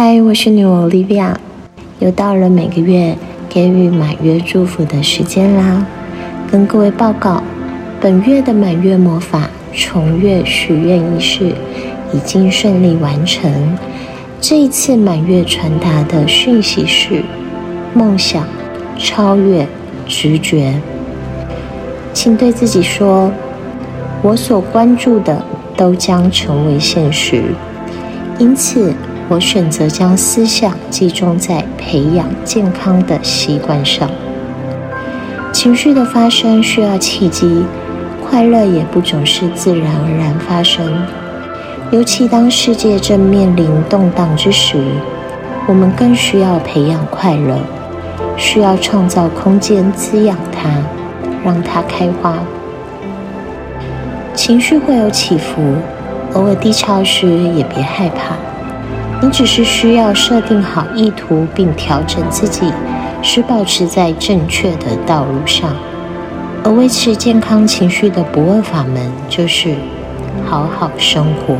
[0.00, 1.34] 嗨，我是女王 Olivia，
[1.98, 5.84] 又到了每个月给予满月祝福的时间啦。
[6.48, 7.42] 跟各位报告，
[8.00, 11.52] 本月的满月魔法重月许愿仪式
[12.12, 13.76] 已经顺利完成。
[14.40, 17.24] 这一次满月传达的讯息是：
[17.92, 18.46] 梦想
[18.96, 19.66] 超越
[20.06, 20.74] 直觉，
[22.12, 23.32] 请对自己说
[24.22, 25.42] ：“我所关注的
[25.76, 27.42] 都将成为现实。”
[28.38, 28.94] 因此。
[29.30, 34.08] 我选择将思想集中在培养健康的习惯上。
[35.52, 37.64] 情绪的发生需要契机，
[38.24, 41.06] 快乐也不总是自然而然发生。
[41.90, 44.78] 尤其当世界正面临动荡之时，
[45.66, 47.58] 我们更需要培养快乐，
[48.36, 50.70] 需要创造空间滋养它，
[51.44, 52.38] 让它开花。
[54.34, 55.60] 情绪会有起伏，
[56.32, 58.36] 偶尔低潮时也别害怕。
[59.20, 62.72] 你只是需要设定好意图，并调整自己，
[63.20, 65.70] 使保持在正确的道路上。
[66.62, 69.74] 而维持健康情绪的不二法门，就是
[70.46, 71.56] 好好生活。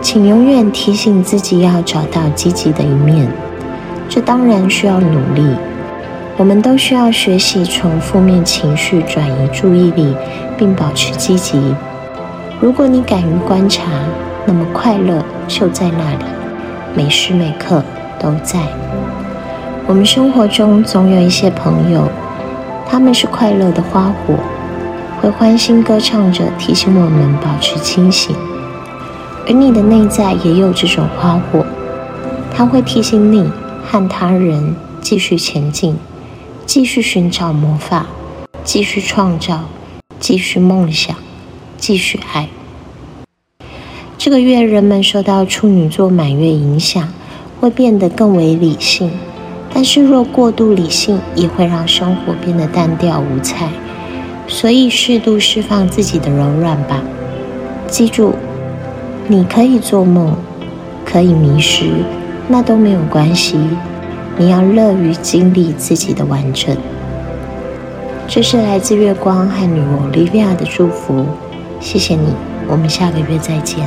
[0.00, 3.28] 请永远提醒自己要找到积极的一面，
[4.08, 5.54] 这当然需要努力。
[6.36, 10.12] 我们都需要学习从负面情绪转移注意力，
[10.58, 11.74] 并保持积极。
[12.60, 13.84] 如果你敢于观察。
[14.46, 16.24] 那么快乐就在那里，
[16.94, 17.82] 每时每刻
[18.18, 18.60] 都在。
[19.86, 22.08] 我们生活中总有一些朋友，
[22.86, 24.34] 他们是快乐的花火，
[25.20, 28.34] 会欢欣歌唱着提醒我们保持清醒。
[29.46, 31.64] 而你的内在也有这种花火，
[32.50, 33.50] 它会提醒你
[33.84, 35.98] 和他人继续前进，
[36.64, 38.06] 继续寻找魔法，
[38.62, 39.64] 继续创造，
[40.18, 41.14] 继续梦想，
[41.76, 42.48] 继续爱。
[44.24, 47.06] 这个月，人们受到处女座满月影响，
[47.60, 49.10] 会变得更为理性。
[49.70, 53.68] 但是，若过度理性，也会让生活变得单调无彩。
[54.48, 57.02] 所以，适度释放自己的柔软吧。
[57.86, 58.32] 记住，
[59.28, 60.34] 你可以做梦，
[61.04, 61.90] 可以迷失，
[62.48, 63.58] 那都没有关系。
[64.38, 66.74] 你要乐于经历自己的完整。
[68.26, 71.26] 这是来自月光和女王 Livia 的祝福。
[71.78, 72.32] 谢谢你，
[72.66, 73.86] 我们下个月再见。